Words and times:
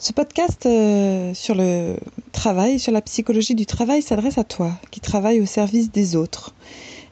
Ce 0.00 0.12
podcast 0.12 0.64
euh, 0.64 1.34
sur 1.34 1.56
le 1.56 1.96
travail, 2.30 2.78
sur 2.78 2.92
la 2.92 3.02
psychologie 3.02 3.56
du 3.56 3.66
travail, 3.66 4.00
s'adresse 4.00 4.38
à 4.38 4.44
toi 4.44 4.70
qui 4.92 5.00
travaille 5.00 5.40
au 5.40 5.44
service 5.44 5.90
des 5.90 6.14
autres 6.14 6.54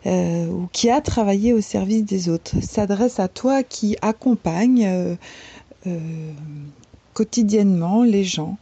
euh, 0.07 0.47
ou 0.47 0.69
qui 0.71 0.89
a 0.89 1.01
travaillé 1.01 1.53
au 1.53 1.61
service 1.61 2.05
des 2.05 2.29
autres. 2.29 2.55
S'adresse 2.63 3.19
à 3.19 3.27
toi 3.27 3.65
qui 3.65 3.97
accompagne 4.03 4.87
euh, 4.87 6.33
quotidiennement 7.13 8.05
les 8.05 8.23
gens 8.23 8.57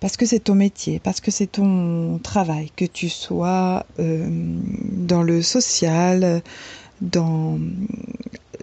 parce 0.00 0.18
que 0.18 0.26
c'est 0.26 0.40
ton 0.40 0.56
métier, 0.56 0.98
parce 0.98 1.22
que 1.22 1.30
c'est 1.30 1.46
ton 1.46 2.18
travail, 2.22 2.70
que 2.76 2.84
tu 2.84 3.08
sois 3.08 3.86
dans 3.96 5.22
le 5.22 5.40
social, 5.40 6.42
dans 7.00 7.58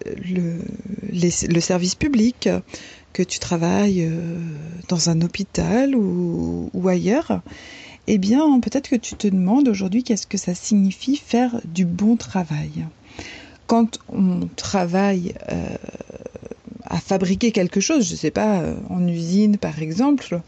le, 0.04 0.60
le 1.10 1.60
service 1.60 1.96
public, 1.96 2.48
que 3.18 3.24
tu 3.24 3.40
travailles 3.40 4.04
euh, 4.04 4.38
dans 4.86 5.10
un 5.10 5.20
hôpital 5.22 5.96
ou, 5.96 6.70
ailleurs, 6.86 7.40
eh 8.06 8.16
bien 8.16 8.60
peut-être 8.60 8.88
que 8.88 8.94
tu 8.94 9.16
te 9.16 9.26
demandes 9.26 9.66
aujourd'hui 9.66 10.04
qu'est-ce 10.04 10.28
que 10.28 10.38
ça 10.38 10.54
signifie 10.54 11.16
faire 11.16 11.60
du 11.64 11.84
bon 11.84 12.14
travail. 12.14 12.86
Quand 13.66 13.98
on 14.08 14.48
travaille 14.54 15.34
euh, 15.50 15.76
à 16.84 17.00
fabriquer 17.00 17.50
quelque 17.50 17.80
chose, 17.80 18.06
je 18.06 18.12
ne 18.12 18.18
sais 18.18 18.30
pas, 18.30 18.60
euh, 18.60 18.76
en 18.88 19.04
usine 19.08 19.56
par 19.56 19.82
exemple, 19.82 20.40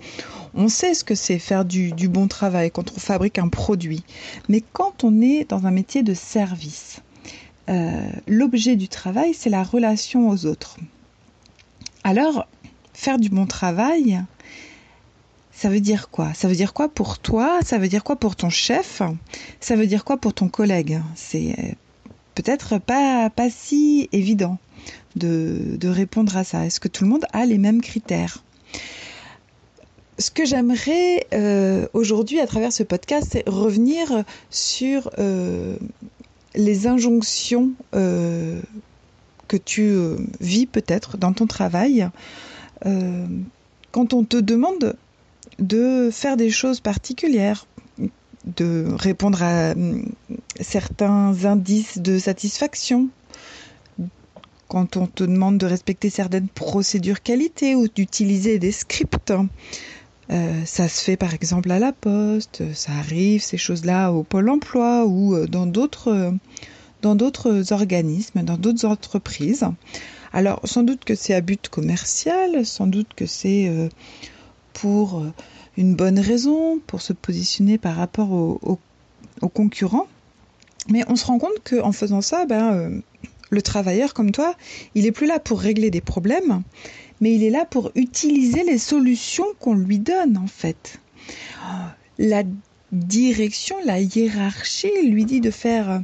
on 0.54 0.68
sait 0.68 0.94
ce 0.94 1.02
que 1.02 1.16
c'est 1.16 1.40
faire 1.40 1.64
du, 1.64 1.92
bon 2.08 2.28
travail 2.28 2.70
quand 2.70 2.92
on 2.92 3.00
fabrique 3.00 3.40
un 3.40 3.48
produit. 3.48 4.04
Mais 4.48 4.62
quand 4.72 5.02
on 5.02 5.20
est 5.20 5.44
dans 5.48 5.66
un 5.66 5.72
métier 5.72 6.04
de 6.04 6.14
service, 6.14 7.00
l'objet 8.26 8.74
du 8.74 8.88
travail, 8.88 9.32
c'est 9.32 9.50
la 9.50 9.62
relation 9.62 10.28
aux 10.28 10.44
autres. 10.46 10.76
Alors, 12.02 12.46
faire 13.00 13.18
du 13.18 13.30
bon 13.30 13.46
travail, 13.46 14.22
ça 15.52 15.70
veut 15.70 15.80
dire 15.80 16.10
quoi? 16.10 16.34
Ça 16.34 16.48
veut 16.48 16.54
dire 16.54 16.74
quoi 16.74 16.90
pour 16.90 17.18
toi? 17.18 17.60
Ça 17.64 17.78
veut 17.78 17.88
dire 17.88 18.04
quoi 18.04 18.16
pour 18.16 18.36
ton 18.36 18.50
chef? 18.50 19.00
Ça 19.58 19.74
veut 19.74 19.86
dire 19.86 20.04
quoi 20.04 20.18
pour 20.18 20.34
ton 20.34 20.48
collègue? 20.48 21.00
C'est 21.14 21.54
euh, 21.58 21.72
peut-être 22.34 22.78
pas, 22.78 23.30
pas 23.30 23.48
si 23.48 24.10
évident 24.12 24.58
de, 25.16 25.78
répondre 25.82 26.36
à 26.36 26.44
ça. 26.44 26.66
Est-ce 26.66 26.78
que 26.78 26.88
tout 26.88 27.04
le 27.04 27.10
monde 27.10 27.24
a 27.32 27.46
les 27.46 27.56
mêmes 27.56 27.80
critères? 27.80 28.44
Ce 30.18 30.30
que 30.30 30.44
j'aimerais 30.44 31.26
euh, 31.32 31.86
aujourd'hui 31.94 32.38
à 32.38 32.46
travers 32.46 32.72
ce 32.72 32.82
podcast, 32.82 33.28
c'est 33.32 33.48
revenir 33.48 34.24
sur 34.50 35.10
euh, 35.18 35.76
les 36.54 36.86
injonctions 36.86 37.70
que 37.92 39.56
tu 39.56 39.96
vis 40.40 40.66
peut-être 40.66 41.16
dans 41.16 41.32
ton 41.32 41.46
travail 41.46 42.10
euh, 42.86 43.26
quand 43.92 44.14
on 44.14 44.24
te 44.24 44.36
demande 44.36 44.96
de 45.58 46.10
faire 46.12 46.36
des 46.36 46.50
choses 46.50 46.80
particulières, 46.80 47.66
de 48.56 48.86
répondre 48.96 49.42
à 49.42 49.72
hum, 49.72 50.04
certains 50.60 51.44
indices 51.44 51.98
de 51.98 52.18
satisfaction, 52.18 53.08
quand 54.68 54.96
on 54.96 55.06
te 55.06 55.24
demande 55.24 55.58
de 55.58 55.66
respecter 55.66 56.10
certaines 56.10 56.48
procédures 56.48 57.22
qualité 57.22 57.74
ou 57.74 57.88
d'utiliser 57.88 58.58
des 58.58 58.72
scripts. 58.72 59.32
Euh, 60.30 60.64
ça 60.64 60.88
se 60.88 61.02
fait 61.02 61.16
par 61.16 61.34
exemple 61.34 61.72
à 61.72 61.80
la 61.80 61.92
poste, 61.92 62.62
ça 62.72 62.92
arrive 62.92 63.42
ces 63.42 63.56
choses-là 63.56 64.12
au 64.12 64.22
pôle 64.22 64.48
emploi 64.48 65.04
ou 65.04 65.34
euh, 65.34 65.48
dans 65.48 65.66
d'autres 65.66 66.38
organismes, 67.72 68.44
dans 68.44 68.56
d'autres 68.56 68.84
entreprises. 68.84 69.66
Alors 70.32 70.60
sans 70.64 70.82
doute 70.82 71.04
que 71.04 71.14
c'est 71.14 71.34
à 71.34 71.40
but 71.40 71.68
commercial, 71.68 72.64
sans 72.64 72.86
doute 72.86 73.08
que 73.16 73.26
c'est 73.26 73.68
euh, 73.68 73.88
pour 74.72 75.20
euh, 75.20 75.32
une 75.76 75.96
bonne 75.96 76.18
raison, 76.18 76.78
pour 76.86 77.02
se 77.02 77.12
positionner 77.12 77.78
par 77.78 77.96
rapport 77.96 78.32
aux, 78.32 78.78
concurrents. 79.54 80.06
Mais 80.88 81.02
on 81.08 81.16
se 81.16 81.24
rend 81.26 81.38
compte 81.38 81.68
qu'en 81.68 81.92
faisant 81.92 82.20
ça, 82.20 82.46
ben, 82.46 82.74
euh, 82.74 83.00
le 83.50 83.62
travailleur 83.62 84.14
comme 84.14 84.30
toi, 84.30 84.54
il 84.94 85.04
n'est 85.04 85.12
plus 85.12 85.26
là 85.26 85.40
pour 85.40 85.60
régler 85.60 85.90
des 85.90 86.00
problèmes, 86.00 86.62
mais 87.20 87.34
il 87.34 87.42
est 87.42 87.50
là 87.50 87.64
pour 87.64 87.90
utiliser 87.94 88.62
les 88.64 88.78
solutions 88.78 89.46
qu'on 89.58 89.74
lui 89.74 89.98
donne 89.98 90.36
en 90.36 90.46
fait. 90.46 91.00
La 92.18 92.42
direction, 92.92 93.76
la 93.84 94.00
hiérarchie 94.00 95.08
lui 95.08 95.24
dit 95.24 95.40
de 95.40 95.50
faire 95.50 96.02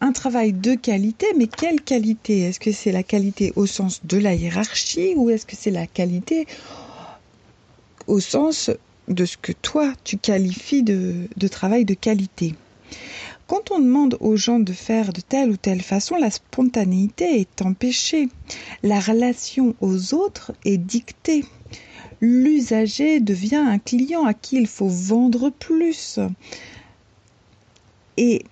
un 0.00 0.12
travail 0.12 0.52
de 0.52 0.74
qualité, 0.74 1.26
mais 1.36 1.46
quelle 1.46 1.80
qualité? 1.80 2.40
Est-ce 2.40 2.60
que 2.60 2.72
c'est 2.72 2.92
la 2.92 3.02
qualité 3.02 3.52
au 3.56 3.66
sens 3.66 4.00
de 4.04 4.18
la 4.18 4.34
hiérarchie 4.34 5.14
ou 5.16 5.30
est-ce 5.30 5.46
que 5.46 5.56
c'est 5.56 5.70
la 5.70 5.86
qualité 5.86 6.46
au 8.06 8.20
sens 8.20 8.70
de 9.08 9.24
ce 9.24 9.36
que 9.36 9.52
toi 9.52 9.92
tu 10.04 10.18
qualifies 10.18 10.82
de, 10.82 11.48
travail 11.48 11.84
de 11.84 11.94
qualité? 11.94 12.54
Quand 13.46 13.70
on 13.70 13.78
demande 13.78 14.16
aux 14.20 14.36
gens 14.36 14.58
de 14.58 14.72
faire 14.72 15.12
de 15.12 15.20
telle 15.20 15.50
ou 15.50 15.56
telle 15.56 15.82
façon, 15.82 16.16
la 16.16 16.30
spontanéité 16.30 17.40
est 17.40 17.62
empêchée. 17.62 18.28
La 18.82 18.98
relation 18.98 19.76
aux 19.80 20.14
autres 20.14 20.52
est 20.64 20.78
dictée. 20.78 21.44
L'usager 22.20 23.20
devient 23.20 23.56
un 23.56 23.78
client 23.78 24.24
à 24.24 24.34
qui 24.34 24.56
il 24.56 24.66
faut 24.66 24.88
vendre 24.88 25.50
plus. 25.50 26.18
Et 28.16 28.42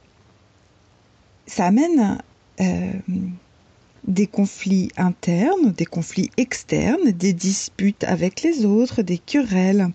ça 1.47 1.67
amène 1.67 2.19
euh, 2.61 2.93
des 4.07 4.27
conflits 4.27 4.91
internes, 4.97 5.73
des 5.73 5.87
conflits 5.87 6.31
externes, 6.37 7.11
des 7.13 7.33
disputes 7.33 8.05
avec 8.05 8.43
les 8.43 8.65
autres, 8.65 9.03
des 9.03 9.19
querelles. 9.19 9.89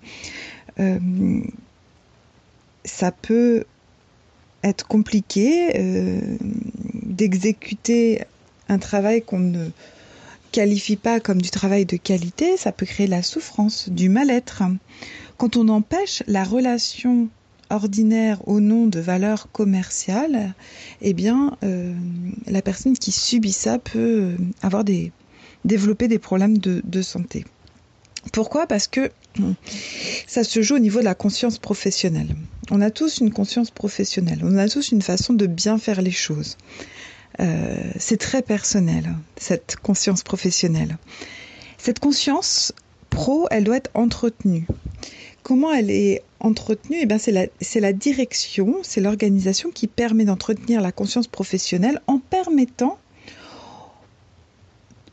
Euh, 0.80 1.00
ça 2.86 3.12
peut 3.12 3.66
être 4.64 4.88
compliqué 4.88 5.78
euh, 5.78 6.20
d'exécuter 6.94 8.24
un 8.68 8.78
travail 8.78 9.22
qu'on 9.22 9.40
ne 9.40 9.70
qualifie 10.52 10.96
pas 10.96 11.20
comme 11.20 11.42
du 11.42 11.52
travail 11.52 11.86
de 11.86 11.98
qualité, 11.98 12.58
ça 12.58 12.72
peut 12.72 12.86
créer 12.86 13.08
la 13.08 13.24
souffrance, 13.24 13.90
du 13.90 14.10
mal-être. 14.10 14.64
Quand 15.38 15.56
on 15.56 15.68
empêche 15.68 16.24
la 16.28 16.44
relation 16.44 17.30
ordinaire 17.69 18.47
au 18.47 18.59
nom 18.59 18.88
de 18.88 19.00
valeurs 19.00 19.52
commerciales, 19.52 20.53
eh 21.02 21.13
bien, 21.13 21.57
euh, 21.63 21.94
la 22.47 22.62
personne 22.62 22.97
qui 22.97 23.12
subit 23.12 23.52
ça 23.52 23.80
peut 23.80 24.35
avoir 24.62 24.84
des, 24.84 25.12
développer 25.66 26.07
des 26.07 26.19
problèmes 26.19 26.57
de, 26.57 27.02
santé. 27.02 27.46
Pourquoi? 28.34 28.68
Parce 28.68 28.88
que 28.88 29.12
ça 30.28 30.44
se 30.44 30.62
joue 30.62 30.75
au 30.75 30.80
niveau 30.80 31.00
de 31.00 31.06
la 31.06 31.16
conscience 31.16 31.57
professionnelle. 31.57 32.35
On 32.72 32.81
a 32.81 32.91
tous 32.91 33.19
une 33.19 33.31
conscience 33.31 33.72
professionnelle, 33.72 34.40
on 34.44 34.57
a 34.57 34.68
tous 34.68 34.91
une 34.91 35.01
façon 35.01 35.34
de 35.34 35.47
bien 35.47 35.78
faire 35.78 36.01
les 36.01 36.12
choses. 36.12 36.57
Euh, 37.40 37.91
c'est 37.97 38.18
très 38.18 38.41
personnel, 38.41 39.16
cette 39.38 39.78
conscience 39.78 40.24
professionnelle. 40.24 40.97
Cette 41.78 42.00
conscience 42.00 42.74
pro, 43.09 43.47
elle 43.50 43.63
doit 43.63 43.78
être 43.78 43.91
entretenue. 43.94 44.68
Comment 45.44 45.72
elle 45.73 45.91
est 45.91 46.22
entretenue 46.39 47.00
eh 47.01 47.17
C'est 47.17 47.31
la, 47.31 47.45
la 47.75 47.94
direction, 47.94 48.77
c'est 48.83 49.01
l'organisation 49.01 49.72
qui 49.72 49.88
permet 49.88 50.25
d'entretenir 50.25 50.81
la 50.81 50.91
conscience 50.91 51.27
professionnelle 51.27 52.01
en 52.07 52.19
permettant 52.19 52.97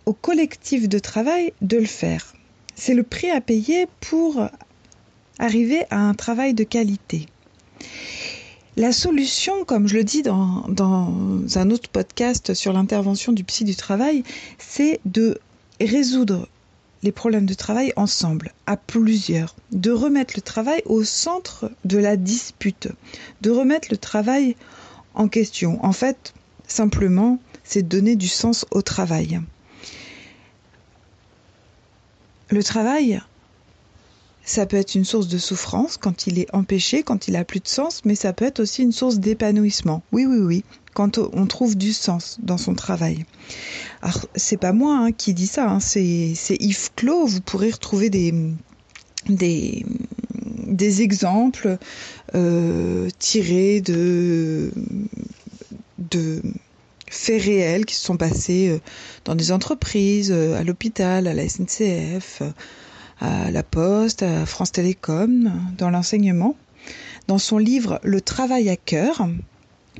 au 0.04 0.12
collectif 0.12 0.88
de 0.88 0.98
travail 0.98 1.52
de 1.62 1.78
le 1.78 1.86
faire. 1.86 2.34
C'est 2.74 2.94
le 2.94 3.02
prix 3.02 3.30
à 3.30 3.40
payer 3.40 3.86
pour 4.00 4.48
arriver 5.38 5.84
à 5.90 5.98
un 5.98 6.14
travail 6.14 6.54
de 6.54 6.64
qualité. 6.64 7.26
La 8.76 8.92
solution, 8.92 9.64
comme 9.64 9.88
je 9.88 9.94
le 9.94 10.04
dis 10.04 10.22
dans, 10.22 10.66
dans 10.68 11.10
un 11.56 11.70
autre 11.70 11.88
podcast 11.88 12.52
sur 12.52 12.72
l'intervention 12.72 13.32
du 13.32 13.42
psy 13.42 13.64
du 13.64 13.74
travail, 13.74 14.22
c'est 14.58 15.00
de 15.06 15.40
résoudre 15.80 16.48
les 17.02 17.12
problèmes 17.12 17.46
de 17.46 17.54
travail 17.54 17.92
ensemble, 17.96 18.52
à 18.66 18.76
plusieurs, 18.76 19.54
de 19.72 19.90
remettre 19.90 20.34
le 20.36 20.42
travail 20.42 20.82
au 20.86 21.04
centre 21.04 21.70
de 21.84 21.98
la 21.98 22.16
dispute, 22.16 22.88
de 23.42 23.50
remettre 23.50 23.88
le 23.90 23.96
travail 23.96 24.56
en 25.14 25.28
question. 25.28 25.84
En 25.84 25.92
fait, 25.92 26.34
simplement, 26.66 27.38
c'est 27.64 27.82
donner 27.86 28.16
du 28.16 28.28
sens 28.28 28.66
au 28.70 28.82
travail. 28.82 29.40
Le 32.48 32.62
travail, 32.62 33.20
ça 34.46 34.64
peut 34.64 34.78
être 34.78 34.94
une 34.94 35.04
source 35.04 35.28
de 35.28 35.36
souffrance 35.36 35.98
quand 35.98 36.26
il 36.26 36.38
est 36.38 36.46
empêché, 36.54 37.02
quand 37.02 37.28
il 37.28 37.36
a 37.36 37.44
plus 37.44 37.60
de 37.60 37.68
sens, 37.68 38.02
mais 38.06 38.14
ça 38.14 38.32
peut 38.32 38.46
être 38.46 38.60
aussi 38.60 38.82
une 38.82 38.92
source 38.92 39.18
d'épanouissement. 39.18 40.02
Oui, 40.12 40.24
oui, 40.24 40.38
oui 40.38 40.64
quand 40.94 41.18
on 41.18 41.46
trouve 41.46 41.76
du 41.76 41.92
sens 41.92 42.38
dans 42.42 42.56
son 42.56 42.74
travail. 42.74 43.26
Alors, 44.00 44.24
c'est 44.34 44.56
pas 44.56 44.72
moi 44.72 44.96
hein, 44.96 45.12
qui 45.12 45.34
dis 45.34 45.46
ça, 45.46 45.68
hein, 45.68 45.78
c'est 45.78 46.56
Yves 46.58 46.88
Clos. 46.96 47.26
Vous 47.26 47.42
pourrez 47.42 47.70
retrouver 47.70 48.08
des, 48.08 48.32
des, 49.28 51.02
exemples 51.02 51.76
euh, 52.34 53.10
tirés 53.18 53.82
de, 53.82 54.72
de 55.98 56.40
faits 57.10 57.42
réels 57.42 57.84
qui 57.84 57.94
se 57.94 58.04
sont 58.06 58.16
passés 58.16 58.70
euh, 58.70 58.78
dans 59.26 59.34
des 59.34 59.52
entreprises, 59.52 60.32
euh, 60.32 60.58
à 60.58 60.64
l'hôpital, 60.64 61.26
à 61.26 61.34
la 61.34 61.46
SNCF, 61.46 62.40
à 63.20 63.50
La 63.50 63.62
Poste, 63.62 64.22
à 64.22 64.46
France 64.46 64.72
Télécom, 64.72 65.52
dans 65.78 65.90
l'enseignement. 65.90 66.56
Dans 67.28 67.38
son 67.38 67.58
livre 67.58 68.00
Le 68.04 68.20
travail 68.20 68.68
à 68.68 68.76
cœur, 68.76 69.28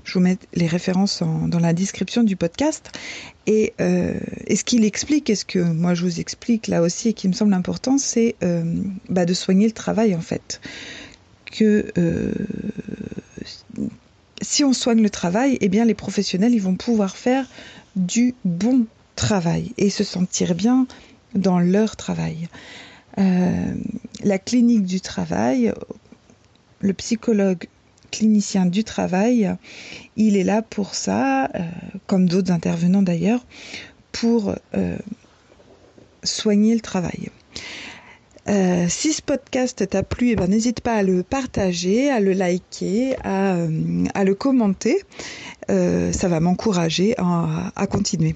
je 0.05 0.15
vous 0.15 0.21
mets 0.21 0.39
les 0.55 0.67
références 0.67 1.23
dans 1.23 1.59
la 1.59 1.73
description 1.73 2.23
du 2.23 2.37
podcast. 2.37 2.91
Et, 3.47 3.75
euh, 3.81 4.15
ce 4.49 4.65
qu'il 4.65 4.85
explique, 4.85 5.31
et 5.31 5.35
ce 5.35 5.45
que 5.45 5.59
moi 5.59 5.95
je 5.95 6.03
vous 6.03 6.21
explique 6.21 6.69
là 6.69 6.83
aussi 6.83 7.09
et 7.09 7.13
qui 7.13 7.29
me 7.29 7.33
semble 7.33 7.55
important, 7.55 7.99
c'est 7.99 8.37
euh, 8.43 8.65
bah, 9.09 9.25
de 9.25 9.35
soigner 9.35 9.67
le 9.67 9.73
travail 9.73 10.15
en 10.15 10.21
fait. 10.21 10.61
Que 11.51 11.93
euh, 11.99 12.33
si 14.43 14.65
on 14.65 14.73
soigne 14.73 15.03
le 15.03 15.11
travail, 15.11 15.59
eh 15.61 15.69
bien 15.69 15.85
les 15.85 15.95
professionnels 15.95 16.55
ils 16.55 16.63
vont 16.63 16.77
pouvoir 16.77 17.17
faire 17.17 17.47
du 17.97 18.35
bon 18.45 18.87
travail 19.17 19.73
et 19.79 19.91
se 19.91 20.05
sentir 20.05 20.55
bien 20.55 20.87
dans 21.35 21.59
leur 21.59 21.97
travail. 21.97 22.49
La 23.17 24.39
clinique 24.39 24.85
du 24.85 25.01
travail, 25.01 25.73
le 26.81 26.93
psychologue 26.93 27.67
clinicien 28.11 28.67
du 28.67 28.85
travail, 28.85 29.55
il 30.17 30.37
est 30.37 30.45
là 30.45 30.63
pour 30.63 30.95
ça, 30.95 31.47
euh, 31.47 31.61
comme 32.07 32.29
d'autres 32.29 32.53
intervenants 32.53 33.03
d'ailleurs, 33.03 33.45
pour 34.13 34.55
euh, 34.75 34.97
soigner 36.23 36.75
le 36.75 36.81
travail. 36.81 37.29
Euh, 38.49 38.87
si 38.89 39.13
ce 39.13 39.23
podcast 39.23 39.89
t'a 39.89 40.03
plu, 40.03 40.31
eh 40.31 40.37
ben, 40.37 40.49
n'hésite 40.49 40.81
pas 40.81 40.95
à 40.95 41.03
le 41.03 41.25
partager, 41.25 42.11
à 42.11 42.21
le 42.21 42.33
liker, 42.33 43.17
à, 43.25 43.67
le 43.67 44.35
commenter. 44.35 45.03
ça 45.69 46.29
va 46.29 46.41
m'encourager 46.41 47.15
à 47.19 47.87
continuer. 47.87 48.35